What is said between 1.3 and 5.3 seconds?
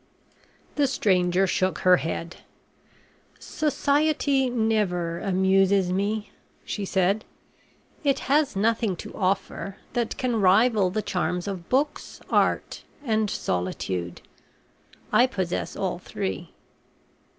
shook her head. "Society never